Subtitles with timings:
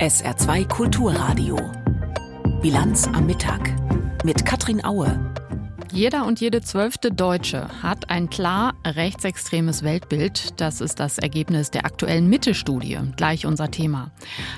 [0.00, 1.58] SR2 Kulturradio.
[2.62, 3.70] Bilanz am Mittag
[4.24, 5.34] mit Katrin Aue.
[5.92, 10.58] Jeder und jede zwölfte Deutsche hat ein klar rechtsextremes Weltbild.
[10.58, 14.10] Das ist das Ergebnis der aktuellen Mitte-Studie, gleich unser Thema.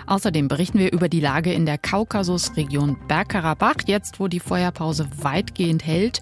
[0.07, 5.85] Außerdem berichten wir über die Lage in der Kaukasusregion Bergkarabach, jetzt wo die Feuerpause weitgehend
[5.85, 6.21] hält.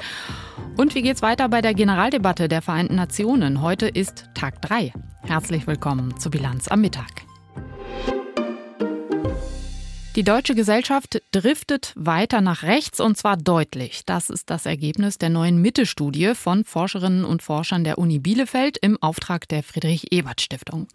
[0.79, 3.61] Und wie geht's weiter bei der Generaldebatte der Vereinten Nationen?
[3.61, 4.95] Heute ist Tag 3.
[5.25, 7.30] Herzlich willkommen zur Bilanz am Mittag.
[10.17, 14.03] Die deutsche Gesellschaft driftet weiter nach rechts und zwar deutlich.
[14.07, 19.01] Das ist das Ergebnis der neuen Mitte-Studie von Forscherinnen und Forschern der Uni Bielefeld im
[19.01, 20.89] Auftrag der Friedrich-Ebert-Stiftung.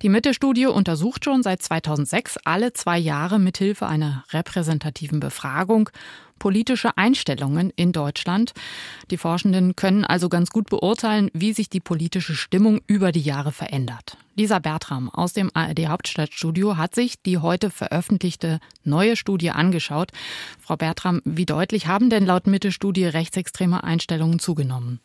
[0.00, 5.90] Die Mitte-Studie untersucht schon seit 2006 alle zwei Jahre mithilfe einer repräsentativen Befragung
[6.38, 8.52] politische Einstellungen in Deutschland.
[9.10, 13.52] Die Forschenden können also ganz gut beurteilen, wie sich die politische Stimmung über die Jahre
[13.52, 14.16] verändert.
[14.36, 20.10] Lisa Bertram aus dem ARD Hauptstadtstudio hat sich die heute veröffentlichte neue Studie angeschaut.
[20.60, 25.00] Frau Bertram, wie deutlich haben denn laut Mitte-Studie rechtsextreme Einstellungen zugenommen?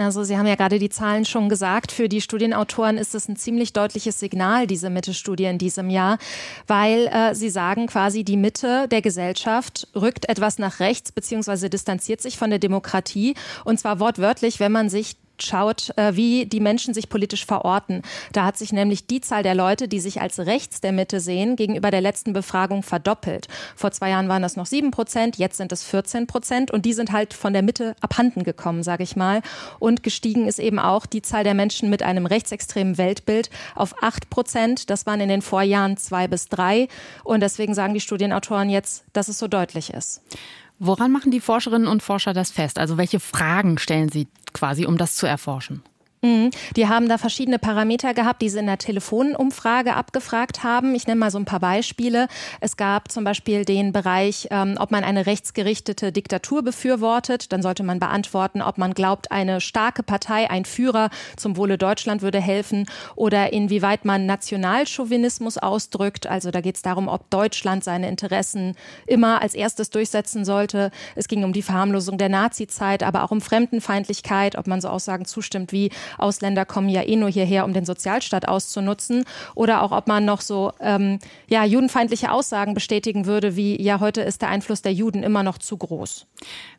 [0.00, 1.92] Also Sie haben ja gerade die Zahlen schon gesagt.
[1.92, 6.18] Für die Studienautoren ist es ein ziemlich deutliches Signal, diese Mitte-Studie in diesem Jahr,
[6.66, 12.20] weil äh, Sie sagen quasi, die Mitte der Gesellschaft rückt etwas nach rechts beziehungsweise distanziert
[12.20, 13.34] sich von der Demokratie.
[13.64, 18.02] Und zwar wortwörtlich, wenn man sich schaut, äh, wie die Menschen sich politisch verorten.
[18.32, 21.56] Da hat sich nämlich die Zahl der Leute, die sich als rechts der Mitte sehen,
[21.56, 23.48] gegenüber der letzten Befragung verdoppelt.
[23.76, 26.92] Vor zwei Jahren waren das noch sieben Prozent, jetzt sind es 14 Prozent und die
[26.92, 29.42] sind halt von der Mitte abhanden gekommen, sage ich mal.
[29.78, 34.30] Und gestiegen ist eben auch die Zahl der Menschen mit einem rechtsextremen Weltbild auf acht
[34.30, 34.90] Prozent.
[34.90, 36.88] Das waren in den Vorjahren zwei bis drei.
[37.24, 40.22] Und deswegen sagen die Studienautoren jetzt, dass es so deutlich ist.
[40.78, 42.78] Woran machen die Forscherinnen und Forscher das fest?
[42.78, 45.82] Also welche Fragen stellen sie quasi, um das zu erforschen?
[46.22, 46.50] Mhm.
[46.76, 50.94] Die haben da verschiedene Parameter gehabt, die sie in der Telefonumfrage abgefragt haben.
[50.94, 52.26] Ich nenne mal so ein paar Beispiele.
[52.60, 57.52] Es gab zum Beispiel den Bereich, ähm, ob man eine rechtsgerichtete Diktatur befürwortet.
[57.52, 62.22] Dann sollte man beantworten, ob man glaubt, eine starke Partei, ein Führer zum Wohle Deutschland
[62.22, 66.26] würde helfen oder inwieweit man Nationalchauvinismus ausdrückt.
[66.26, 68.74] Also da geht es darum, ob Deutschland seine Interessen
[69.06, 70.90] immer als erstes durchsetzen sollte.
[71.14, 75.24] Es ging um die Verharmlosung der Nazizeit, aber auch um Fremdenfeindlichkeit, ob man so Aussagen
[75.24, 79.24] zustimmt wie Ausländer kommen ja eh nur hierher, um den Sozialstaat auszunutzen.
[79.54, 84.22] Oder auch, ob man noch so ähm, ja, judenfeindliche Aussagen bestätigen würde, wie ja, heute
[84.22, 86.26] ist der Einfluss der Juden immer noch zu groß.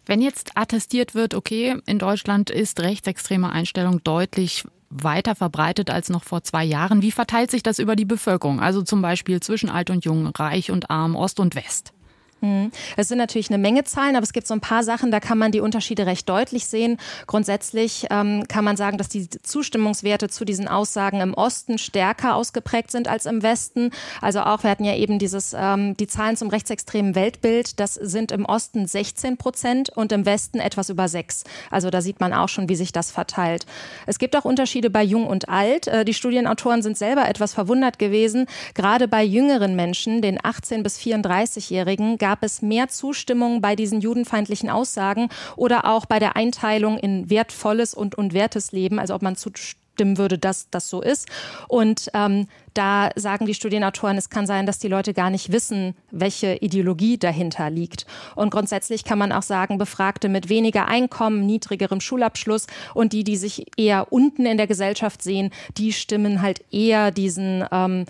[0.06, 6.24] Wenn jetzt attestiert wird, okay, in Deutschland ist rechtsextreme Einstellung deutlich weiter verbreitet als noch
[6.24, 7.02] vor zwei Jahren.
[7.02, 8.60] Wie verteilt sich das über die Bevölkerung?
[8.60, 11.94] Also zum Beispiel zwischen Alt und Jung, Reich und Arm, Ost und West?
[12.42, 12.72] Mhm.
[12.98, 15.38] Es sind natürlich eine Menge Zahlen, aber es gibt so ein paar Sachen, da kann
[15.38, 16.98] man die Unterschiede recht deutlich sehen.
[17.28, 22.92] Grundsätzlich ähm, kann man sagen, dass die Zustimmungswerte zu diesen Aussagen im Osten stärker ausgeprägt
[22.92, 23.92] sind als im Westen.
[24.22, 28.32] Also auch, wir hatten ja eben dieses, ähm, die Zahlen zum rechtsextremen Weltbild, das sind
[28.32, 31.44] im Osten 16 Prozent und im Westen etwas über sechs.
[31.70, 33.66] Also da sieht man auch schon, wie sich das verteilt.
[34.06, 35.88] Es gibt auch Unterschiede bei Jung und Alt.
[35.88, 38.46] Äh, die Studienautoren sind selber etwas verwundert gewesen.
[38.74, 44.70] Gerade bei jüngeren Menschen, den 18 bis 34-Jährigen, gab es mehr Zustimmung bei diesen judenfeindlichen
[44.70, 50.20] Aussagen oder auch bei der Einteilung in wertvolles und unwertes Leben, also ob man zustimmen
[50.20, 51.28] würde, dass das so ist.
[51.68, 55.96] Und ähm, da sagen die Studienautoren, es kann sein, dass die Leute gar nicht wissen,
[56.12, 58.06] welche Ideologie dahinter liegt.
[58.36, 63.38] Und grundsätzlich kann man auch sagen, Befragte mit weniger Einkommen, niedrigerem Schulabschluss und die, die
[63.38, 68.06] sich eher unten in der Gesellschaft sehen, die stimmen halt eher diesen ähm,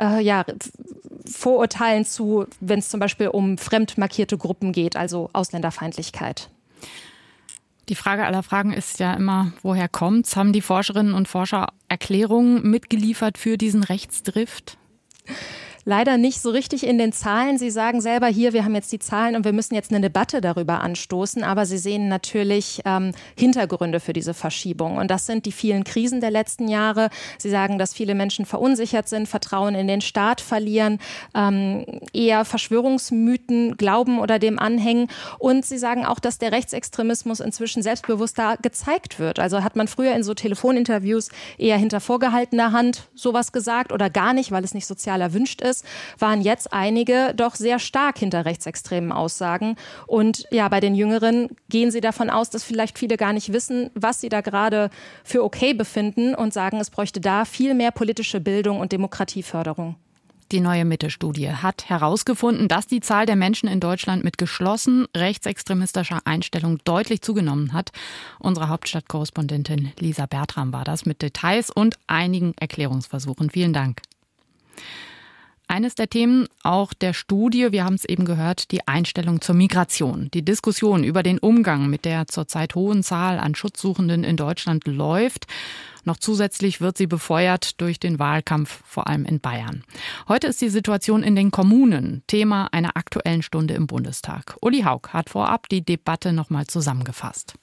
[0.00, 0.44] äh, ja,
[1.26, 6.48] Vorurteilen zu, wenn es zum Beispiel um fremd markierte Gruppen geht, also Ausländerfeindlichkeit.
[7.88, 10.36] Die Frage aller Fragen ist ja immer, woher kommt's?
[10.36, 14.78] Haben die Forscherinnen und Forscher Erklärungen mitgeliefert für diesen Rechtsdrift?
[15.84, 17.58] Leider nicht so richtig in den Zahlen.
[17.58, 20.40] Sie sagen selber hier, wir haben jetzt die Zahlen und wir müssen jetzt eine Debatte
[20.40, 24.98] darüber anstoßen, aber Sie sehen natürlich ähm, Hintergründe für diese Verschiebung.
[24.98, 27.10] Und das sind die vielen Krisen der letzten Jahre.
[27.38, 30.98] Sie sagen, dass viele Menschen verunsichert sind, Vertrauen in den Staat verlieren,
[31.34, 35.08] ähm, eher Verschwörungsmythen glauben oder dem anhängen.
[35.38, 39.38] Und Sie sagen auch, dass der Rechtsextremismus inzwischen selbstbewusster gezeigt wird.
[39.38, 44.32] Also hat man früher in so Telefoninterviews eher hinter vorgehaltener Hand sowas gesagt oder gar
[44.32, 45.84] nicht, weil es nicht sozial erwünscht ist ist,
[46.18, 49.76] waren jetzt einige doch sehr stark hinter rechtsextremen Aussagen.
[50.06, 53.90] Und ja, bei den Jüngeren gehen sie davon aus, dass vielleicht viele gar nicht wissen,
[53.94, 54.90] was sie da gerade
[55.24, 59.96] für okay befinden und sagen, es bräuchte da viel mehr politische Bildung und Demokratieförderung.
[60.52, 66.20] Die neue Mitte-Studie hat herausgefunden, dass die Zahl der Menschen in Deutschland mit geschlossen rechtsextremistischer
[66.24, 67.92] Einstellung deutlich zugenommen hat.
[68.40, 73.50] Unsere Hauptstadtkorrespondentin Lisa Bertram war das mit Details und einigen Erklärungsversuchen.
[73.50, 74.02] Vielen Dank.
[75.70, 80.28] Eines der Themen auch der Studie, wir haben es eben gehört, die Einstellung zur Migration.
[80.34, 85.46] Die Diskussion über den Umgang mit der zurzeit hohen Zahl an Schutzsuchenden in Deutschland läuft.
[86.02, 89.84] Noch zusätzlich wird sie befeuert durch den Wahlkampf, vor allem in Bayern.
[90.26, 94.56] Heute ist die Situation in den Kommunen Thema einer aktuellen Stunde im Bundestag.
[94.60, 97.54] Uli Haug hat vorab die Debatte nochmal zusammengefasst.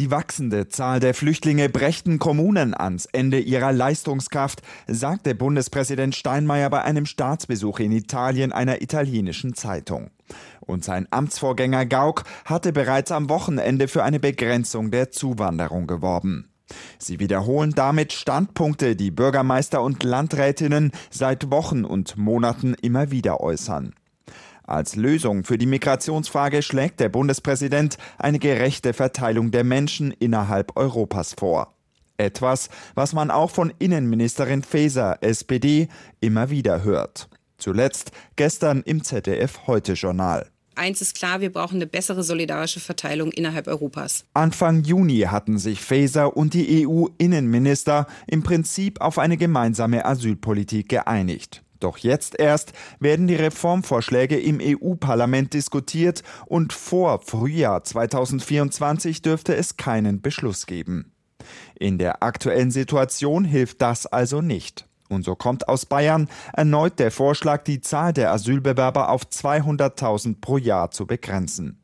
[0.00, 6.82] Die wachsende Zahl der Flüchtlinge brächten Kommunen ans Ende ihrer Leistungskraft, sagte Bundespräsident Steinmeier bei
[6.82, 10.10] einem Staatsbesuch in Italien einer italienischen Zeitung.
[10.58, 16.48] Und sein Amtsvorgänger Gauck hatte bereits am Wochenende für eine Begrenzung der Zuwanderung geworben.
[16.98, 23.94] Sie wiederholen damit Standpunkte, die Bürgermeister und Landrätinnen seit Wochen und Monaten immer wieder äußern.
[24.66, 31.34] Als Lösung für die Migrationsfrage schlägt der Bundespräsident eine gerechte Verteilung der Menschen innerhalb Europas
[31.34, 31.74] vor.
[32.16, 35.88] Etwas, was man auch von Innenministerin Faeser, SPD,
[36.20, 37.28] immer wieder hört.
[37.58, 40.46] Zuletzt gestern im ZDF Heute Journal.
[40.76, 44.24] Eins ist klar, wir brauchen eine bessere solidarische Verteilung innerhalb Europas.
[44.34, 51.63] Anfang Juni hatten sich Faeser und die EU-Innenminister im Prinzip auf eine gemeinsame Asylpolitik geeinigt.
[51.80, 59.76] Doch jetzt erst werden die Reformvorschläge im EU-Parlament diskutiert und vor Frühjahr 2024 dürfte es
[59.76, 61.12] keinen Beschluss geben.
[61.78, 64.86] In der aktuellen Situation hilft das also nicht.
[65.10, 70.56] Und so kommt aus Bayern erneut der Vorschlag, die Zahl der Asylbewerber auf 200.000 pro
[70.56, 71.80] Jahr zu begrenzen.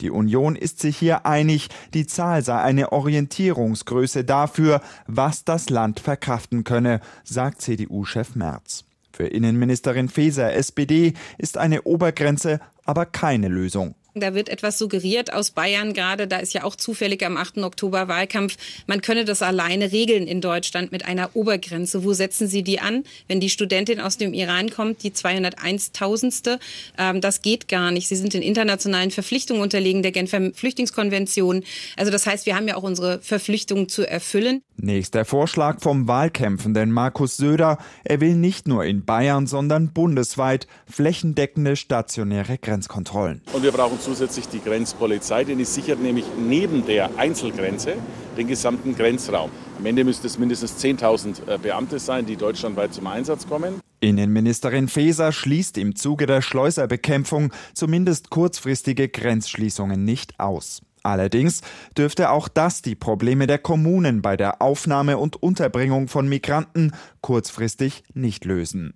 [0.00, 6.00] Die Union ist sich hier einig, die Zahl sei eine Orientierungsgröße dafür, was das Land
[6.00, 8.84] verkraften könne, sagt CDU-Chef Merz.
[9.12, 13.94] Für Innenministerin Faeser SPD ist eine Obergrenze aber keine Lösung.
[14.14, 17.58] Da wird etwas suggeriert aus Bayern gerade, da ist ja auch zufällig am 8.
[17.58, 22.04] Oktober Wahlkampf, man könne das alleine regeln in Deutschland mit einer Obergrenze.
[22.04, 23.04] Wo setzen Sie die an?
[23.26, 26.58] Wenn die Studentin aus dem Iran kommt, die 201.000.
[26.98, 28.08] Ähm, das geht gar nicht.
[28.08, 31.64] Sie sind in internationalen Verpflichtungen unterlegen der Genfer Flüchtlingskonvention.
[31.96, 34.60] Also das heißt, wir haben ja auch unsere Verpflichtungen zu erfüllen.
[34.76, 37.78] Nächster Vorschlag vom Wahlkämpfenden Markus Söder.
[38.04, 43.40] Er will nicht nur in Bayern, sondern bundesweit flächendeckende stationäre Grenzkontrollen.
[43.52, 47.94] Und wir brauchen zusätzlich die Grenzpolizei, denn die sichert nämlich neben der Einzelgrenze
[48.36, 49.50] den gesamten Grenzraum.
[49.78, 53.80] Am Ende müsste es mindestens 10.000 äh, Beamte sein, die deutschlandweit zum Einsatz kommen.
[54.00, 60.82] Innenministerin Faeser schließt im Zuge der Schleuserbekämpfung zumindest kurzfristige Grenzschließungen nicht aus.
[61.04, 61.62] Allerdings
[61.96, 68.04] dürfte auch das die Probleme der Kommunen bei der Aufnahme und Unterbringung von Migranten kurzfristig
[68.14, 68.94] nicht lösen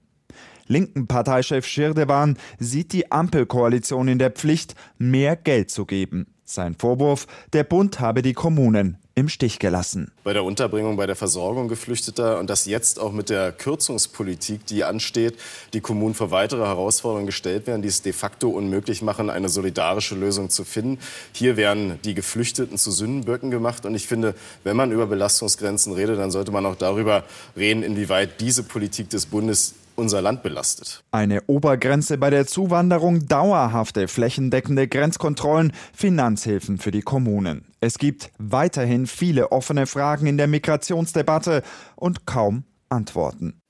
[0.67, 6.27] linken Parteichef Schirdewan sieht die Ampelkoalition in der Pflicht, mehr Geld zu geben.
[6.45, 10.13] Sein Vorwurf, der Bund habe die Kommunen im Stich gelassen.
[10.23, 14.85] Bei der Unterbringung, bei der Versorgung Geflüchteter und dass jetzt auch mit der Kürzungspolitik, die
[14.85, 15.39] ansteht,
[15.73, 20.15] die Kommunen vor weitere Herausforderungen gestellt werden, die es de facto unmöglich machen, eine solidarische
[20.15, 20.99] Lösung zu finden.
[21.33, 23.87] Hier werden die Geflüchteten zu Sündenböcken gemacht.
[23.87, 27.25] Und ich finde, wenn man über Belastungsgrenzen redet, dann sollte man auch darüber
[27.57, 31.05] reden, inwieweit diese Politik des Bundes unser Land belastet.
[31.11, 37.67] Eine Obergrenze bei der Zuwanderung, dauerhafte flächendeckende Grenzkontrollen, Finanzhilfen für die Kommunen.
[37.81, 41.63] Es gibt weiterhin viele offene Fragen in der Migrationsdebatte
[41.97, 43.61] und kaum Antworten.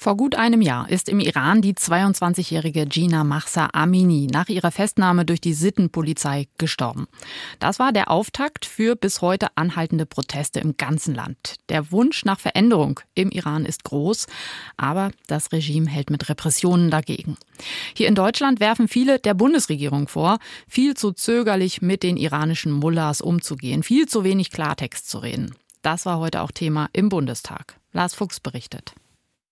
[0.00, 5.24] Vor gut einem Jahr ist im Iran die 22-jährige Gina Mahsa Amini nach ihrer Festnahme
[5.24, 7.08] durch die Sittenpolizei gestorben.
[7.58, 11.56] Das war der Auftakt für bis heute anhaltende Proteste im ganzen Land.
[11.68, 14.28] Der Wunsch nach Veränderung im Iran ist groß,
[14.76, 17.36] aber das Regime hält mit Repressionen dagegen.
[17.92, 20.38] Hier in Deutschland werfen viele der Bundesregierung vor,
[20.68, 25.56] viel zu zögerlich mit den iranischen Mullahs umzugehen, viel zu wenig Klartext zu reden.
[25.82, 27.80] Das war heute auch Thema im Bundestag.
[27.92, 28.94] Lars Fuchs berichtet.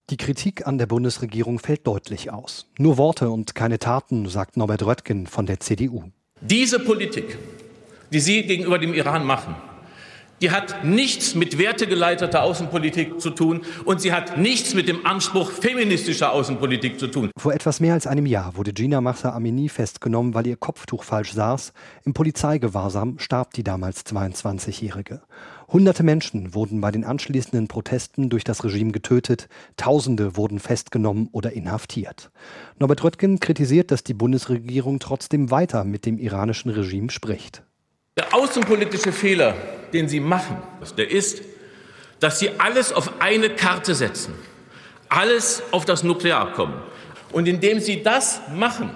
[0.08, 2.70] Die Kritik an der Bundesregierung fällt deutlich aus.
[2.78, 6.04] Nur Worte und keine Taten, sagt Norbert Röttgen von der CDU.
[6.40, 7.36] Diese Politik,
[8.12, 9.56] die Sie gegenüber dem Iran machen,
[10.40, 15.50] die hat nichts mit wertegeleiteter Außenpolitik zu tun und sie hat nichts mit dem Anspruch
[15.50, 17.30] feministischer Außenpolitik zu tun.
[17.38, 21.32] Vor etwas mehr als einem Jahr wurde Gina Mahsa Amini festgenommen, weil ihr Kopftuch falsch
[21.32, 21.72] saß.
[22.04, 25.22] Im Polizeigewahrsam starb die damals 22-Jährige.
[25.68, 31.52] Hunderte Menschen wurden bei den anschließenden Protesten durch das Regime getötet, Tausende wurden festgenommen oder
[31.52, 32.30] inhaftiert.
[32.78, 37.64] Norbert Röttgen kritisiert, dass die Bundesregierung trotzdem weiter mit dem iranischen Regime spricht.
[38.16, 39.54] Der außenpolitische Fehler,
[39.92, 40.58] den Sie machen,
[40.96, 41.42] der ist,
[42.20, 44.34] dass Sie alles auf eine Karte setzen,
[45.08, 46.76] alles auf das Nuklearabkommen.
[47.32, 48.90] Und indem Sie das machen,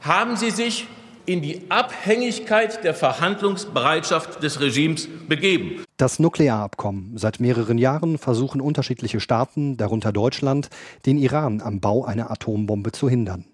[0.00, 0.86] haben Sie sich
[1.24, 5.84] in die Abhängigkeit der Verhandlungsbereitschaft des Regimes begeben.
[5.96, 7.16] Das Nuklearabkommen.
[7.16, 10.68] Seit mehreren Jahren versuchen unterschiedliche Staaten, darunter Deutschland,
[11.06, 13.44] den Iran am Bau einer Atombombe zu hindern.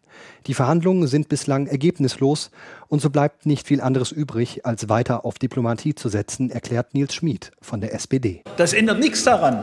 [0.46, 2.50] Die Verhandlungen sind bislang ergebnislos
[2.88, 7.14] und so bleibt nicht viel anderes übrig, als weiter auf Diplomatie zu setzen, erklärt Nils
[7.14, 8.42] Schmid von der SPD.
[8.56, 9.62] Das ändert nichts daran,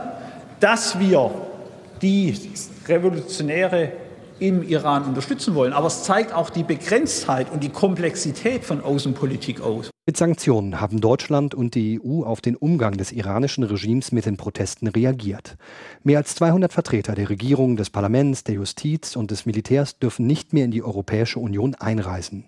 [0.60, 1.30] dass wir
[2.02, 2.34] die
[2.86, 3.92] revolutionäre
[4.38, 5.72] im Iran unterstützen wollen.
[5.72, 9.90] Aber es zeigt auch die Begrenztheit und die Komplexität von Außenpolitik aus.
[10.08, 14.36] Mit Sanktionen haben Deutschland und die EU auf den Umgang des iranischen Regimes mit den
[14.36, 15.56] Protesten reagiert.
[16.04, 20.52] Mehr als 200 Vertreter der Regierung, des Parlaments, der Justiz und des Militärs dürfen nicht
[20.52, 22.44] mehr in die Europäische Union einreisen.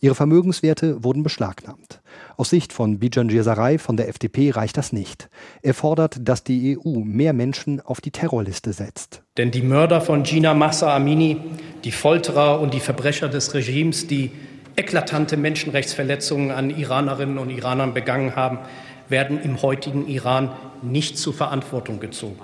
[0.00, 2.02] Ihre Vermögenswerte wurden beschlagnahmt.
[2.36, 5.30] Aus Sicht von Bijan Jezarei von der FDP reicht das nicht.
[5.62, 9.22] Er fordert, dass die EU mehr Menschen auf die Terrorliste setzt.
[9.38, 11.38] Denn die Mörder von Gina Massa Amini,
[11.84, 14.30] die Folterer und die Verbrecher des Regimes, die
[14.78, 18.60] eklatante Menschenrechtsverletzungen an Iranerinnen und Iranern begangen haben,
[19.08, 22.38] werden im heutigen Iran nicht zur Verantwortung gezogen.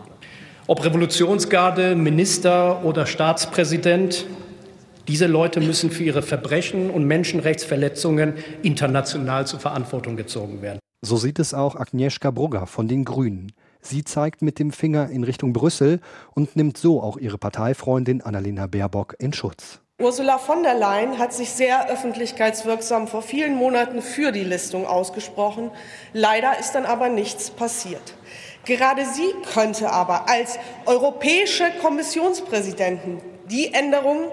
[0.66, 4.26] Ob Revolutionsgarde, Minister oder Staatspräsident,
[5.06, 10.78] diese Leute müssen für ihre Verbrechen und Menschenrechtsverletzungen international zur Verantwortung gezogen werden.
[11.02, 13.52] So sieht es auch Agnieszka Brugger von den Grünen.
[13.82, 16.00] Sie zeigt mit dem Finger in Richtung Brüssel
[16.32, 19.83] und nimmt so auch ihre Parteifreundin Annalena Baerbock in Schutz.
[20.02, 25.70] Ursula von der Leyen hat sich sehr öffentlichkeitswirksam vor vielen Monaten für die Listung ausgesprochen.
[26.12, 28.02] Leider ist dann aber nichts passiert.
[28.64, 34.30] Gerade sie könnte aber als europäische Kommissionspräsidentin die Änderungen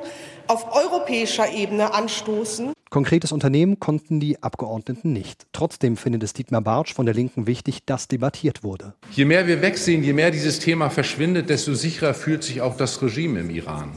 [0.48, 2.74] auf europäischer Ebene anstoßen.
[2.90, 5.46] Konkretes Unternehmen konnten die Abgeordneten nicht.
[5.54, 8.96] Trotzdem findet es Dietmar Bartsch von der Linken wichtig, dass debattiert wurde.
[9.12, 13.00] Je mehr wir wegsehen, je mehr dieses Thema verschwindet, desto sicherer fühlt sich auch das
[13.04, 13.92] Regime im Iran.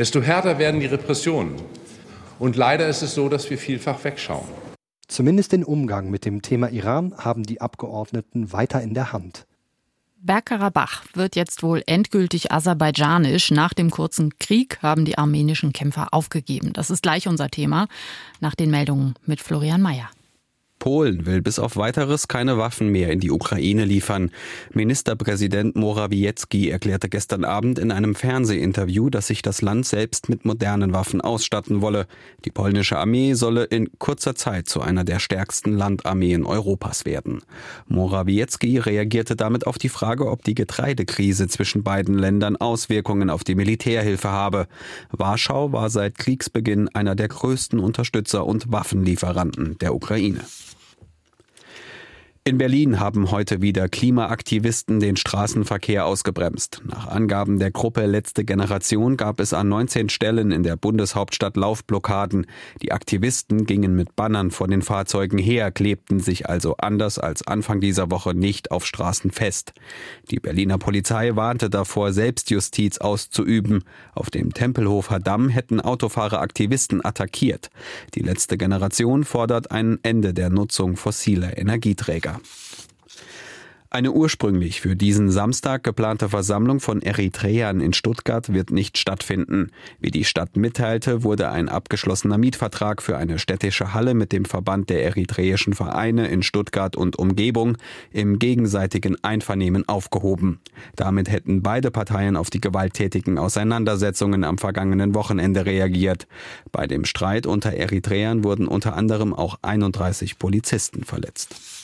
[0.00, 1.56] Desto härter werden die Repressionen.
[2.38, 4.48] Und leider ist es so, dass wir vielfach wegschauen.
[5.08, 9.44] Zumindest den Umgang mit dem Thema Iran haben die Abgeordneten weiter in der Hand.
[10.16, 13.50] Bergkarabach wird jetzt wohl endgültig aserbaidschanisch.
[13.50, 16.72] Nach dem kurzen Krieg haben die armenischen Kämpfer aufgegeben.
[16.72, 17.86] Das ist gleich unser Thema
[18.40, 20.08] nach den Meldungen mit Florian Mayer.
[20.80, 24.30] Polen will bis auf weiteres keine Waffen mehr in die Ukraine liefern.
[24.72, 30.92] Ministerpräsident Morawiecki erklärte gestern Abend in einem Fernsehinterview, dass sich das Land selbst mit modernen
[30.94, 32.06] Waffen ausstatten wolle.
[32.46, 37.42] Die polnische Armee solle in kurzer Zeit zu einer der stärksten Landarmeen Europas werden.
[37.86, 43.54] Morawiecki reagierte damit auf die Frage, ob die Getreidekrise zwischen beiden Ländern Auswirkungen auf die
[43.54, 44.66] Militärhilfe habe.
[45.10, 50.40] Warschau war seit Kriegsbeginn einer der größten Unterstützer und Waffenlieferanten der Ukraine.
[52.42, 56.80] In Berlin haben heute wieder Klimaaktivisten den Straßenverkehr ausgebremst.
[56.86, 62.46] Nach Angaben der Gruppe Letzte Generation gab es an 19 Stellen in der Bundeshauptstadt Laufblockaden.
[62.80, 67.78] Die Aktivisten gingen mit Bannern vor den Fahrzeugen her, klebten sich also anders als Anfang
[67.82, 69.74] dieser Woche nicht auf Straßen fest.
[70.30, 73.84] Die Berliner Polizei warnte davor, Selbstjustiz auszuüben.
[74.14, 77.68] Auf dem Tempelhofer Damm hätten Autofahrer Aktivisten attackiert.
[78.14, 82.29] Die Letzte Generation fordert ein Ende der Nutzung fossiler Energieträger.
[83.92, 89.72] Eine ursprünglich für diesen Samstag geplante Versammlung von Eritreern in Stuttgart wird nicht stattfinden.
[89.98, 94.90] Wie die Stadt mitteilte, wurde ein abgeschlossener Mietvertrag für eine städtische Halle mit dem Verband
[94.90, 97.78] der eritreischen Vereine in Stuttgart und Umgebung
[98.12, 100.60] im gegenseitigen Einvernehmen aufgehoben.
[100.94, 106.28] Damit hätten beide Parteien auf die gewalttätigen Auseinandersetzungen am vergangenen Wochenende reagiert.
[106.70, 111.79] Bei dem Streit unter Eritreern wurden unter anderem auch 31 Polizisten verletzt.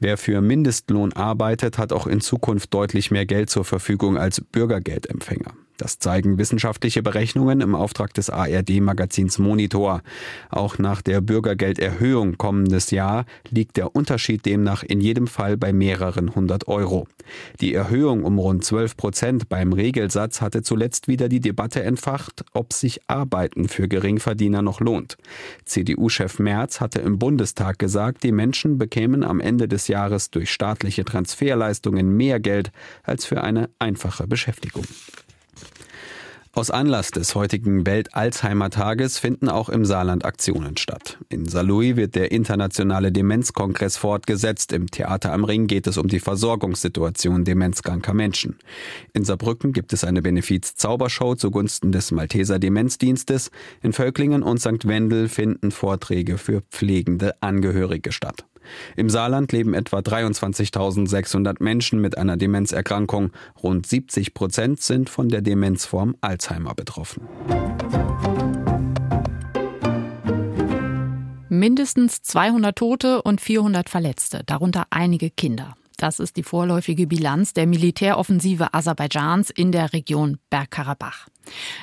[0.00, 5.52] Wer für Mindestlohn arbeitet, hat auch in Zukunft deutlich mehr Geld zur Verfügung als Bürgergeldempfänger.
[5.80, 10.02] Das zeigen wissenschaftliche Berechnungen im Auftrag des ARD-Magazins Monitor.
[10.50, 16.34] Auch nach der Bürgergelderhöhung kommendes Jahr liegt der Unterschied demnach in jedem Fall bei mehreren
[16.34, 17.08] hundert Euro.
[17.62, 22.74] Die Erhöhung um rund 12 Prozent beim Regelsatz hatte zuletzt wieder die Debatte entfacht, ob
[22.74, 25.16] sich Arbeiten für Geringverdiener noch lohnt.
[25.64, 31.06] CDU-Chef Merz hatte im Bundestag gesagt, die Menschen bekämen am Ende des Jahres durch staatliche
[31.06, 32.70] Transferleistungen mehr Geld
[33.02, 34.84] als für eine einfache Beschäftigung.
[36.52, 41.16] Aus Anlass des heutigen Welt-Alzheimer-Tages finden auch im Saarland Aktionen statt.
[41.28, 44.72] In Saarlouis wird der internationale Demenzkongress fortgesetzt.
[44.72, 48.58] Im Theater am Ring geht es um die Versorgungssituation demenzkranker Menschen.
[49.12, 53.52] In Saarbrücken gibt es eine Benefiz-Zaubershow zugunsten des Malteser Demenzdienstes.
[53.80, 54.88] In Völklingen und St.
[54.88, 58.44] Wendel finden Vorträge für pflegende Angehörige statt.
[58.96, 63.30] Im Saarland leben etwa 23.600 Menschen mit einer Demenzerkrankung.
[63.62, 67.28] Rund 70 Prozent sind von der Demenzform Alzheimer betroffen.
[71.48, 75.74] Mindestens 200 Tote und 400 Verletzte, darunter einige Kinder.
[76.00, 81.28] Das ist die vorläufige Bilanz der Militäroffensive Aserbaidschans in der Region Bergkarabach.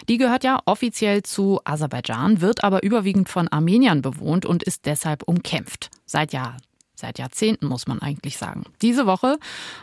[0.10, 5.22] Die gehört ja offiziell zu Aserbaidschan, wird aber überwiegend von Armeniern bewohnt und ist deshalb
[5.28, 5.92] umkämpft.
[6.08, 6.58] Seit Jahr,
[7.00, 8.64] Seit Jahrzehnten muss man eigentlich sagen.
[8.82, 9.38] Diese Woche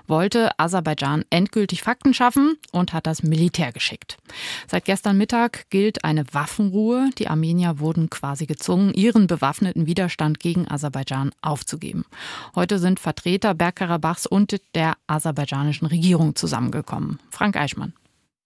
[0.08, 4.18] wollte Aserbaidschan endgültig Fakten schaffen und hat das Militär geschickt.
[4.66, 7.10] Seit gestern Mittag gilt eine Waffenruhe.
[7.18, 12.04] Die Armenier wurden quasi gezwungen, ihren bewaffneten Widerstand gegen Aserbaidschan aufzugeben.
[12.56, 17.20] Heute sind Vertreter Bergkarabachs und der aserbaidschanischen Regierung zusammengekommen.
[17.30, 17.92] Frank Eichmann.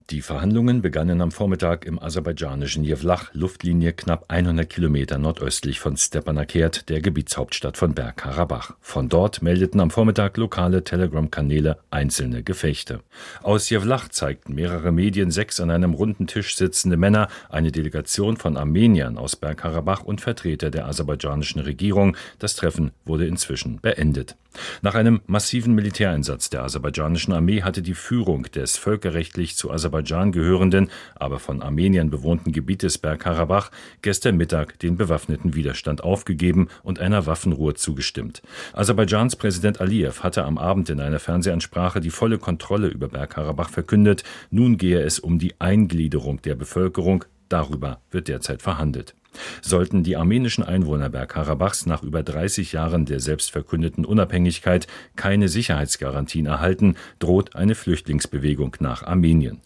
[0.09, 6.89] Die Verhandlungen begannen am Vormittag im aserbaidschanischen Jewlach, Luftlinie knapp 100 Kilometer nordöstlich von Stepanakert,
[6.89, 8.75] der Gebietshauptstadt von Bergkarabach.
[8.81, 13.01] Von dort meldeten am Vormittag lokale Telegram-Kanäle einzelne Gefechte.
[13.43, 18.57] Aus Jewlach zeigten mehrere Medien sechs an einem runden Tisch sitzende Männer, eine Delegation von
[18.57, 22.17] Armeniern aus Bergkarabach und Vertreter der aserbaidschanischen Regierung.
[22.39, 24.35] Das Treffen wurde inzwischen beendet.
[24.81, 30.89] Nach einem massiven Militäreinsatz der aserbaidschanischen Armee hatte die Führung des völkerrechtlich zu Aserbaidschan gehörenden,
[31.15, 37.75] aber von Armeniern bewohnten Gebietes Bergkarabach gestern Mittag den bewaffneten Widerstand aufgegeben und einer Waffenruhe
[37.75, 38.41] zugestimmt.
[38.73, 44.23] Aserbaidschans Präsident Aliyev hatte am Abend in einer Fernsehansprache die volle Kontrolle über Bergkarabach verkündet.
[44.49, 47.25] Nun gehe es um die Eingliederung der Bevölkerung.
[47.49, 49.15] Darüber wird derzeit verhandelt.
[49.61, 56.95] Sollten die armenischen Einwohner Bergkarabachs nach über 30 Jahren der selbstverkündeten Unabhängigkeit keine Sicherheitsgarantien erhalten,
[57.19, 59.61] droht eine Flüchtlingsbewegung nach Armenien.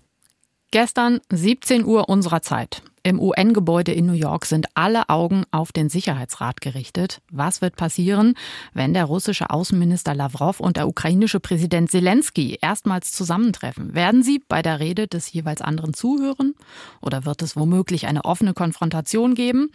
[0.72, 2.82] Gestern 17 Uhr unserer Zeit.
[3.06, 7.22] Im UN-Gebäude in New York sind alle Augen auf den Sicherheitsrat gerichtet.
[7.30, 8.36] Was wird passieren,
[8.74, 13.94] wenn der russische Außenminister Lavrov und der ukrainische Präsident Zelensky erstmals zusammentreffen?
[13.94, 16.56] Werden sie bei der Rede des jeweils anderen zuhören?
[17.02, 19.70] Oder wird es womöglich eine offene Konfrontation geben?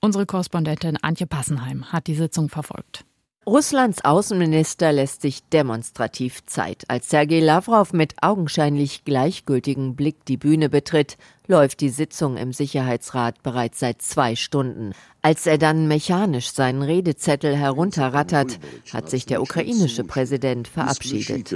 [0.00, 3.04] Unsere Korrespondentin Antje Passenheim hat die Sitzung verfolgt.
[3.44, 6.84] Russlands Außenminister lässt sich demonstrativ Zeit.
[6.86, 11.16] Als Sergei Lavrov mit augenscheinlich gleichgültigem Blick die Bühne betritt,
[11.52, 14.92] läuft die Sitzung im Sicherheitsrat bereits seit zwei Stunden.
[15.20, 18.58] Als er dann mechanisch seinen Redezettel herunterrattert,
[18.92, 21.52] hat sich der ukrainische Präsident verabschiedet.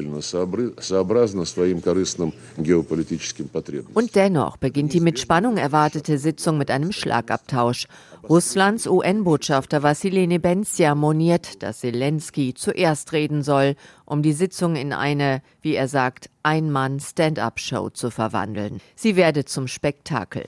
[3.95, 7.89] Und dennoch beginnt die mit Spannung erwartete Sitzung mit einem Schlagabtausch.
[8.29, 15.43] Russlands UN-Botschafter Wassili Nebenzia moniert, dass Zelensky zuerst reden soll um die Sitzung in eine,
[15.63, 18.81] wie er sagt, Ein-Mann-Stand-up-Show zu verwandeln.
[18.95, 20.47] Sie werde zum Spektakel.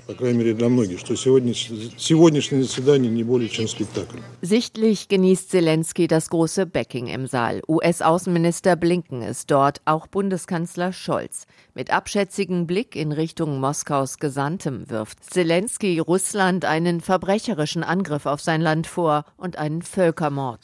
[4.41, 7.63] Sichtlich genießt Zelensky das große Backing im Saal.
[7.67, 11.47] US-Außenminister Blinken ist dort, auch Bundeskanzler Scholz.
[11.79, 18.61] Mit abschätzigem Blick in Richtung Moskaus Gesandtem wirft Zelensky Russland einen verbrecherischen Angriff auf sein
[18.61, 20.59] Land vor und einen Völkermord.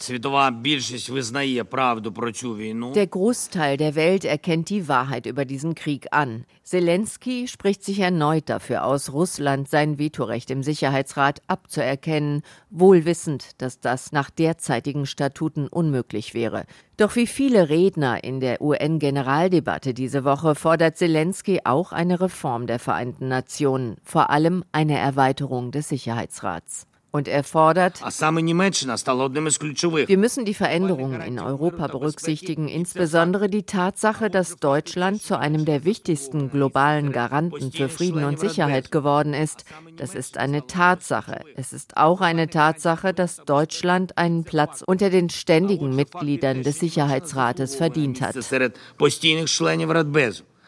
[2.94, 6.46] Der Großteil der Welt erkennt die Wahrheit über diesen Krieg an.
[6.64, 13.78] Zelensky spricht sich erneut dafür aus, Russland sein Vetorecht im Sicherheitsrat abzuerkennen, wohl wissend, dass
[13.78, 16.64] das nach derzeitigen Statuten unmöglich wäre.
[16.96, 22.78] Doch wie viele Redner in der UN-Generaldebatte diese Woche fordert Zelensky auch eine Reform der
[22.78, 26.86] Vereinten Nationen, vor allem eine Erweiterung des Sicherheitsrats.
[27.10, 35.22] Und er fordert, wir müssen die Veränderungen in Europa berücksichtigen, insbesondere die Tatsache, dass Deutschland
[35.22, 39.64] zu einem der wichtigsten globalen Garanten für Frieden und Sicherheit geworden ist.
[39.96, 41.42] Das ist eine Tatsache.
[41.54, 47.76] Es ist auch eine Tatsache, dass Deutschland einen Platz unter den ständigen Mitgliedern des Sicherheitsrates
[47.76, 48.34] verdient hat.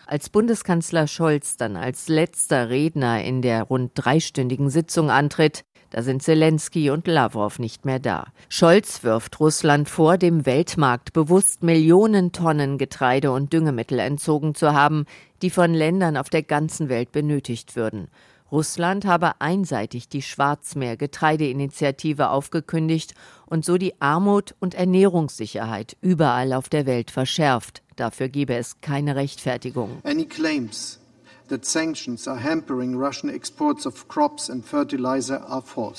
[0.09, 6.23] Als Bundeskanzler Scholz dann als letzter Redner in der rund dreistündigen Sitzung antritt, da sind
[6.23, 8.29] Zelensky und Lavrov nicht mehr da.
[8.49, 15.07] Scholz wirft Russland vor, dem Weltmarkt bewusst Millionen Tonnen Getreide und Düngemittel entzogen zu haben,
[15.43, 18.07] die von Ländern auf der ganzen Welt benötigt würden.
[18.53, 23.15] Russland habe einseitig die Schwarzmeer-Getreideinitiative aufgekündigt
[23.47, 27.83] und so die Armut und Ernährungssicherheit überall auf der Welt verschärft.
[27.97, 30.01] Dafür gebe es keine Rechtfertigung.
[30.05, 31.01] Any claims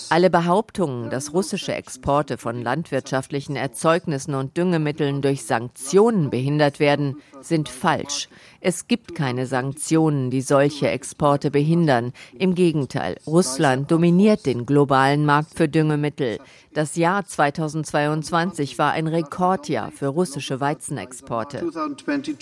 [0.10, 7.70] alle Behauptungen, dass russische Exporte von landwirtschaftlichen Erzeugnissen und Düngemitteln durch Sanktionen behindert werden, sind
[7.70, 8.30] falsch.
[8.60, 12.12] Es gibt keine Sanktionen, die solche Exporte behindern.
[12.38, 16.40] Im Gegenteil, Russland dominiert den globalen Markt für Düngemittel.
[16.74, 21.60] Das Jahr 2022 war ein Rekordjahr für russische Weizenexporte.
[21.60, 22.38] 2022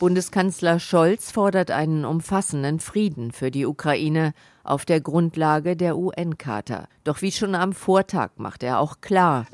[0.00, 4.34] Bundeskanzler Scholz fordert einen umfassenden Frieden für die Ukraine.
[4.68, 6.88] auf der Grundlage der UN-Charta.
[7.08, 9.46] Doch wie schon am Vortag macht er auch klar,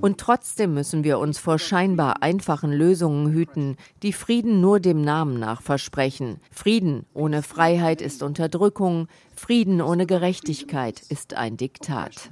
[0.00, 5.40] und trotzdem müssen wir uns vor scheinbar einfachen Lösungen hüten, die Frieden nur dem Namen
[5.40, 6.36] nach versprechen.
[6.52, 12.30] Frieden ohne Freiheit ist Unterdrückung, Frieden ohne Gerechtigkeit ist ein Diktat.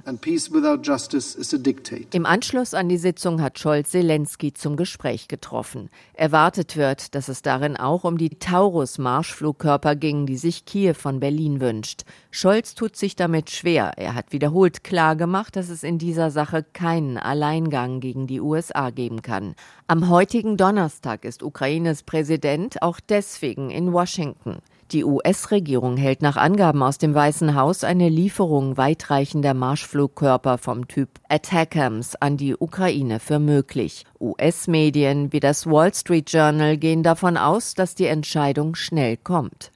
[2.11, 5.89] Im Anschluss an die Sitzung hat Scholz Zelensky zum Gespräch getroffen.
[6.13, 11.59] Erwartet wird, dass es darin auch um die Taurus-Marschflugkörper ging, die sich Kiew von Berlin
[11.59, 12.03] wünscht.
[12.31, 13.93] Scholz tut sich damit schwer.
[13.97, 19.21] Er hat wiederholt klargemacht, dass es in dieser Sache keinen Alleingang gegen die USA geben
[19.21, 19.55] kann.
[19.87, 24.59] Am heutigen Donnerstag ist Ukraines Präsident auch deswegen in Washington.
[24.93, 31.09] Die US-Regierung hält nach Angaben aus dem Weißen Haus eine Lieferung weitreichender Marschflugkörper vom Typ
[31.29, 34.05] Attackams an die Ukraine für möglich.
[34.19, 39.72] US-Medien wie das Wall Street Journal gehen davon aus, dass die Entscheidung schnell kommt.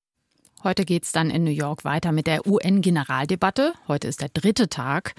[0.68, 3.72] Heute geht es dann in New York weiter mit der UN-Generaldebatte.
[3.88, 5.16] Heute ist der dritte Tag.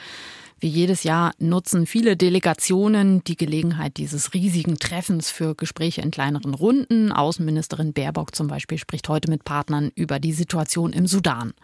[0.60, 6.52] Wie jedes Jahr nutzen viele Delegationen die Gelegenheit dieses riesigen Treffens für Gespräche in kleineren
[6.52, 7.12] Runden.
[7.12, 11.54] Außenministerin Baerbock zum Beispiel spricht heute mit Partnern über die Situation im Sudan.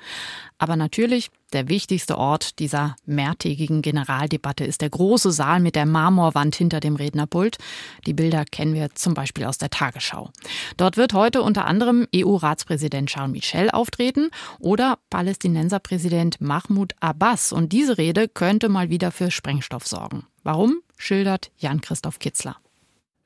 [0.56, 6.54] Aber natürlich der wichtigste Ort dieser mehrtägigen Generaldebatte ist der große Saal mit der Marmorwand
[6.56, 7.58] hinter dem Rednerpult.
[8.06, 10.30] Die Bilder kennen wir zum Beispiel aus der Tagesschau.
[10.76, 17.52] Dort wird heute unter anderem EU-Ratspräsident Charles Michel auftreten oder Palästinenserpräsident Mahmoud Abbas.
[17.52, 20.26] Und diese Rede könnte mal wieder für Sprengstoff sorgen.
[20.42, 20.80] Warum?
[20.96, 22.56] schildert Jan-Christoph Kitzler.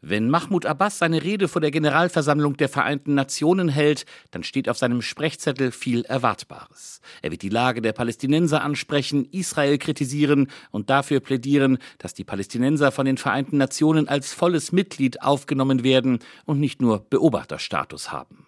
[0.01, 4.79] Wenn Mahmoud Abbas seine Rede vor der Generalversammlung der Vereinten Nationen hält, dann steht auf
[4.79, 7.01] seinem Sprechzettel viel Erwartbares.
[7.21, 12.93] Er wird die Lage der Palästinenser ansprechen, Israel kritisieren und dafür plädieren, dass die Palästinenser
[12.93, 18.48] von den Vereinten Nationen als volles Mitglied aufgenommen werden und nicht nur Beobachterstatus haben.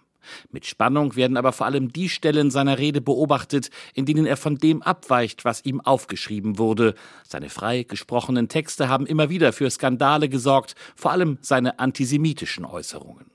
[0.51, 4.57] Mit Spannung werden aber vor allem die Stellen seiner Rede beobachtet, in denen er von
[4.57, 6.95] dem abweicht, was ihm aufgeschrieben wurde.
[7.27, 13.31] Seine frei gesprochenen Texte haben immer wieder für Skandale gesorgt, vor allem seine antisemitischen Äußerungen.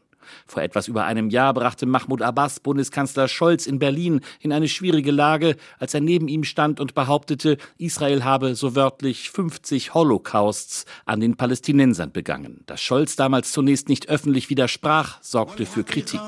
[0.46, 5.10] Vor etwas über einem Jahr brachte Mahmoud Abbas Bundeskanzler Scholz in Berlin in eine schwierige
[5.10, 11.20] Lage, als er neben ihm stand und behauptete, Israel habe so wörtlich 50 Holocausts an
[11.20, 12.62] den Palästinensern begangen.
[12.66, 16.20] Dass Scholz damals zunächst nicht öffentlich widersprach, sorgte für Kritik.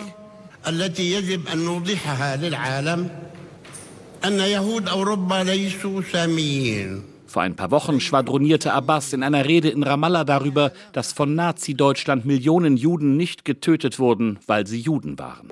[0.68, 3.09] التي يجب أن نوضحها للعالم
[4.24, 7.02] أن يهود أوروبا ليسوا ساميين.
[7.28, 12.24] Vor ein paar Wochen schwadronierte Abbas in einer Rede in Ramallah darüber, dass von Nazi-Deutschland
[12.24, 15.50] Millionen Juden nicht getötet wurden, weil sie Juden waren.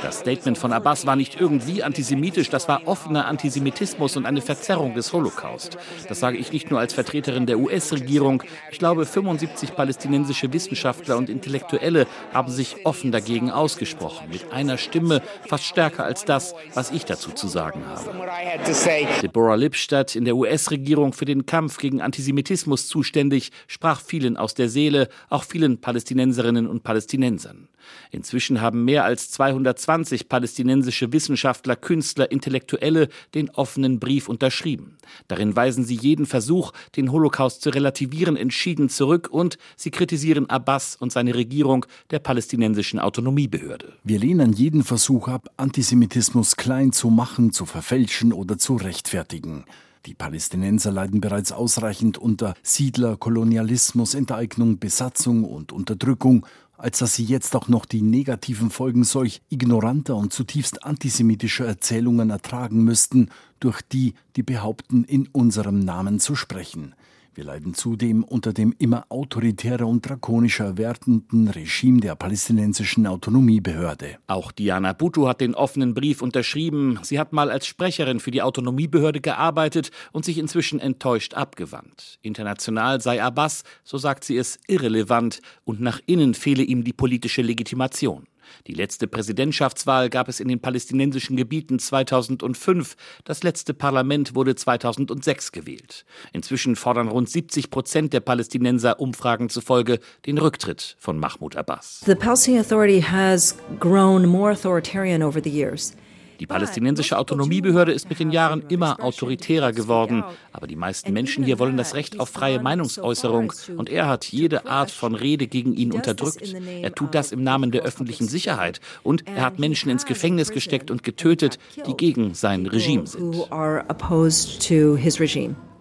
[0.00, 4.94] Das Statement von Abbas war nicht irgendwie antisemitisch, das war offener Antisemitismus und eine Verzerrung
[4.94, 5.76] des Holocaust.
[6.08, 8.44] Das sage ich nicht nur als Vertreterin der US-Regierung.
[8.70, 15.20] Ich glaube, 75 palästinensische Wissenschaftler und Intellektuelle haben sich offen dagegen ausgesprochen, mit einer Stimme
[15.48, 19.20] fast stärker als das, was ich dazu zu sagen sagen habe.
[19.22, 24.68] Deborah Lipstadt, in der US-Regierung für den Kampf gegen Antisemitismus zuständig, sprach vielen aus der
[24.68, 27.68] Seele, auch vielen Palästinenserinnen und Palästinensern.
[28.10, 34.96] Inzwischen haben mehr als 220 palästinensische Wissenschaftler, Künstler, Intellektuelle den offenen Brief unterschrieben.
[35.28, 40.96] Darin weisen sie jeden Versuch, den Holocaust zu relativieren, entschieden zurück und sie kritisieren Abbas
[40.96, 43.92] und seine Regierung der palästinensischen Autonomiebehörde.
[44.04, 49.64] Wir lehnen jeden Versuch ab, Antisemitismus klein zu machen, zu verfälschen oder zu rechtfertigen.
[50.06, 56.44] Die Palästinenser leiden bereits ausreichend unter Siedlerkolonialismus, Enteignung, Besatzung und Unterdrückung
[56.82, 62.30] als dass sie jetzt auch noch die negativen Folgen solch ignoranter und zutiefst antisemitischer Erzählungen
[62.30, 66.96] ertragen müssten, durch die, die behaupten, in unserem Namen zu sprechen.
[67.34, 74.18] Wir leiden zudem unter dem immer autoritärer und drakonischer werdenden Regime der palästinensischen Autonomiebehörde.
[74.26, 76.98] Auch Diana Bhutto hat den offenen Brief unterschrieben.
[77.02, 82.18] Sie hat mal als Sprecherin für die Autonomiebehörde gearbeitet und sich inzwischen enttäuscht abgewandt.
[82.20, 87.40] International sei Abbas, so sagt sie es, irrelevant und nach innen fehle ihm die politische
[87.40, 88.26] Legitimation.
[88.66, 92.96] Die letzte Präsidentschaftswahl gab es in den palästinensischen Gebieten 2005.
[93.24, 96.04] Das letzte Parlament wurde 2006 gewählt.
[96.32, 102.02] Inzwischen fordern rund 70 Prozent der Palästinenser Umfragen zufolge den Rücktritt von Mahmoud Abbas.
[102.06, 105.94] The Palestinian Authority has grown more authoritarian over the years.
[106.42, 110.24] Die palästinensische Autonomiebehörde ist mit den Jahren immer autoritärer geworden.
[110.52, 113.52] Aber die meisten Menschen hier wollen das Recht auf freie Meinungsäußerung.
[113.76, 116.52] Und er hat jede Art von Rede gegen ihn unterdrückt.
[116.82, 118.80] Er tut das im Namen der öffentlichen Sicherheit.
[119.04, 123.36] Und er hat Menschen ins Gefängnis gesteckt und getötet, die gegen sein Regime sind.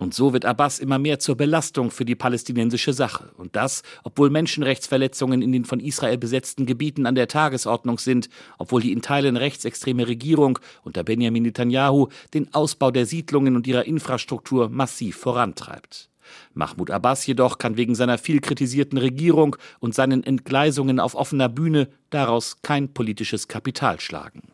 [0.01, 3.29] Und so wird Abbas immer mehr zur Belastung für die palästinensische Sache.
[3.37, 8.81] Und das, obwohl Menschenrechtsverletzungen in den von Israel besetzten Gebieten an der Tagesordnung sind, obwohl
[8.81, 14.69] die in Teilen rechtsextreme Regierung unter Benjamin Netanyahu den Ausbau der Siedlungen und ihrer Infrastruktur
[14.69, 16.09] massiv vorantreibt.
[16.55, 21.89] Mahmoud Abbas jedoch kann wegen seiner viel kritisierten Regierung und seinen Entgleisungen auf offener Bühne
[22.09, 24.51] daraus kein politisches Kapital schlagen.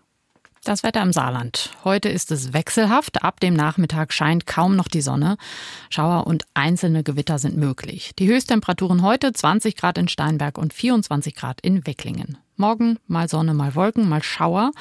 [0.64, 1.72] Das Wetter im Saarland.
[1.84, 3.24] Heute ist es wechselhaft.
[3.24, 5.38] Ab dem Nachmittag scheint kaum noch die Sonne.
[5.90, 8.12] Schauer und einzelne Gewitter sind möglich.
[8.20, 12.38] Die Höchsttemperaturen heute 20 Grad in Steinberg und 24 Grad in Wecklingen.
[12.58, 14.72] Morgen mal Sonne, mal Wolken, mal Schauer.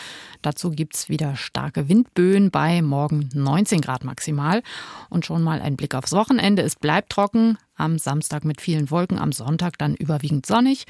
[0.41, 4.63] Dazu gibt's wieder starke Windböen bei morgen 19 Grad maximal.
[5.11, 6.63] Und schon mal ein Blick aufs Wochenende.
[6.63, 7.59] Es bleibt trocken.
[7.77, 10.87] Am Samstag mit vielen Wolken, am Sonntag dann überwiegend sonnig.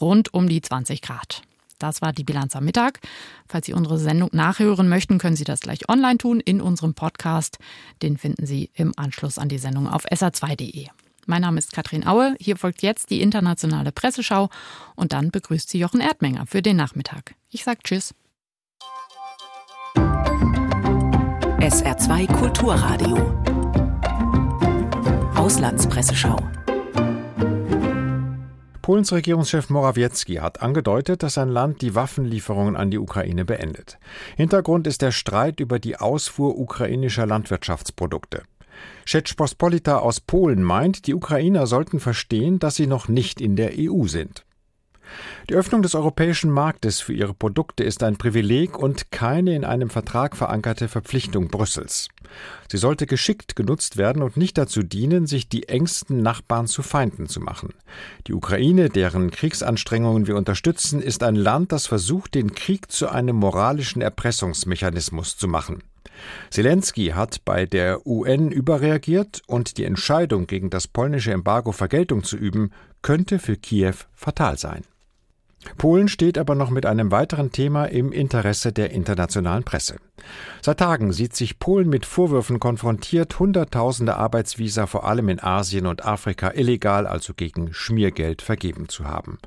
[0.00, 1.42] Rund um die 20 Grad.
[1.82, 3.00] Das war die Bilanz am Mittag.
[3.48, 7.58] Falls Sie unsere Sendung nachhören möchten, können Sie das gleich online tun in unserem Podcast.
[8.02, 10.86] Den finden Sie im Anschluss an die Sendung auf sr2.de.
[11.26, 12.36] Mein Name ist Katrin Aue.
[12.38, 14.48] Hier folgt jetzt die internationale Presseschau
[14.94, 17.34] und dann begrüßt Sie Jochen Erdmenger für den Nachmittag.
[17.50, 18.14] Ich sage Tschüss.
[21.58, 23.16] SR2 Kulturradio.
[25.34, 26.38] Auslandspresseschau.
[28.82, 33.98] Polens Regierungschef Morawiecki hat angedeutet, dass sein Land die Waffenlieferungen an die Ukraine beendet.
[34.36, 38.42] Hintergrund ist der Streit über die Ausfuhr ukrainischer Landwirtschaftsprodukte.
[39.04, 44.06] Rzeczpospolita aus Polen meint, die Ukrainer sollten verstehen, dass sie noch nicht in der EU
[44.06, 44.44] sind.
[45.50, 49.90] Die Öffnung des europäischen Marktes für ihre Produkte ist ein Privileg und keine in einem
[49.90, 52.08] Vertrag verankerte Verpflichtung Brüssels.
[52.70, 57.28] Sie sollte geschickt genutzt werden und nicht dazu dienen, sich die engsten Nachbarn zu Feinden
[57.28, 57.74] zu machen.
[58.26, 63.36] Die Ukraine, deren Kriegsanstrengungen wir unterstützen, ist ein Land, das versucht, den Krieg zu einem
[63.36, 65.82] moralischen Erpressungsmechanismus zu machen.
[66.50, 72.36] Zelensky hat bei der UN überreagiert und die Entscheidung, gegen das polnische Embargo Vergeltung zu
[72.36, 72.70] üben,
[73.02, 74.84] könnte für Kiew fatal sein.
[75.78, 79.96] Polen steht aber noch mit einem weiteren Thema im Interesse der internationalen Presse.
[80.60, 86.04] Seit Tagen sieht sich Polen mit Vorwürfen konfrontiert, Hunderttausende Arbeitsvisa vor allem in Asien und
[86.04, 89.38] Afrika illegal, also gegen Schmiergeld, vergeben zu haben.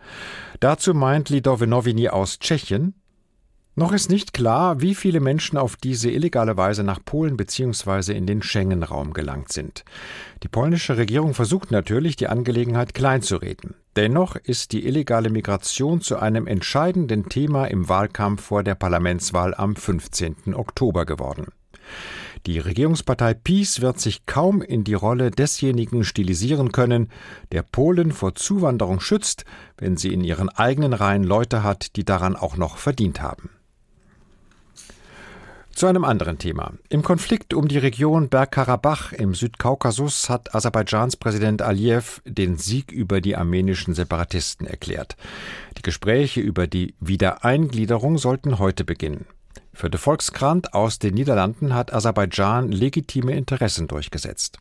[0.59, 2.93] Dazu meint Lidove Nowini aus Tschechien,
[3.75, 8.13] noch ist nicht klar, wie viele Menschen auf diese illegale Weise nach Polen bzw.
[8.13, 9.83] in den Schengen-Raum gelangt sind.
[10.43, 13.75] Die polnische Regierung versucht natürlich, die Angelegenheit kleinzureden.
[13.95, 19.75] Dennoch ist die illegale Migration zu einem entscheidenden Thema im Wahlkampf vor der Parlamentswahl am
[19.75, 20.53] 15.
[20.53, 21.47] Oktober geworden.
[22.45, 27.09] Die Regierungspartei PiS wird sich kaum in die Rolle desjenigen stilisieren können,
[27.51, 29.45] der Polen vor Zuwanderung schützt,
[29.77, 33.49] wenn sie in ihren eigenen Reihen Leute hat, die daran auch noch verdient haben.
[35.75, 36.71] Zu einem anderen Thema.
[36.87, 43.19] Im Konflikt um die Region Bergkarabach im Südkaukasus hat Aserbaidschans Präsident Aliyev den Sieg über
[43.19, 45.17] die armenischen Separatisten erklärt.
[45.77, 49.25] Die Gespräche über die Wiedereingliederung sollten heute beginnen.
[49.73, 54.59] Für de Volkskrant aus den Niederlanden hat Aserbaidschan legitime Interessen durchgesetzt.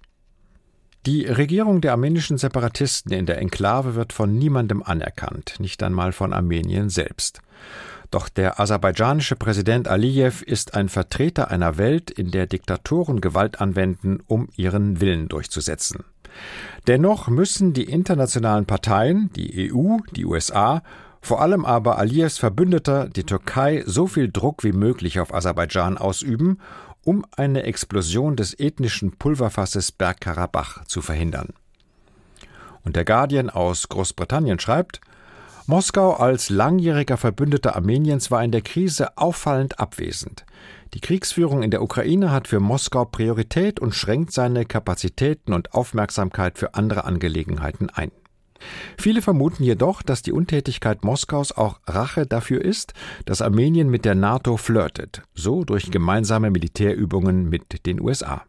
[1.06, 6.32] Die Regierung der armenischen Separatisten in der Enklave wird von niemandem anerkannt, nicht einmal von
[6.32, 7.40] Armenien selbst.
[8.14, 14.20] Doch der aserbaidschanische Präsident Aliyev ist ein Vertreter einer Welt, in der Diktatoren Gewalt anwenden,
[14.28, 16.04] um ihren Willen durchzusetzen.
[16.86, 20.84] Dennoch müssen die internationalen Parteien, die EU, die USA,
[21.22, 26.60] vor allem aber Aliyevs Verbündeter, die Türkei, so viel Druck wie möglich auf Aserbaidschan ausüben,
[27.02, 31.48] um eine Explosion des ethnischen Pulverfasses Bergkarabach zu verhindern.
[32.84, 35.00] Und der Guardian aus Großbritannien schreibt,
[35.66, 40.44] Moskau als langjähriger Verbündeter Armeniens war in der Krise auffallend abwesend.
[40.92, 46.58] Die Kriegsführung in der Ukraine hat für Moskau Priorität und schränkt seine Kapazitäten und Aufmerksamkeit
[46.58, 48.10] für andere Angelegenheiten ein.
[48.98, 52.92] Viele vermuten jedoch, dass die Untätigkeit Moskaus auch Rache dafür ist,
[53.24, 58.44] dass Armenien mit der NATO flirtet, so durch gemeinsame Militärübungen mit den USA.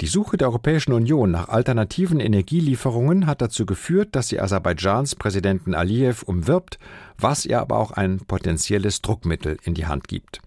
[0.00, 5.74] Die Suche der Europäischen Union nach alternativen Energielieferungen hat dazu geführt, dass sie Aserbaidschans Präsidenten
[5.74, 6.78] Aliyev umwirbt,
[7.18, 10.40] was ihr aber auch ein potenzielles Druckmittel in die Hand gibt.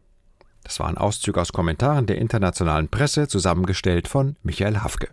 [0.64, 5.10] Das war ein Auszug aus Kommentaren der internationalen Presse, zusammengestellt von Michael Hafke.